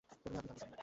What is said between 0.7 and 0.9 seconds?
সে।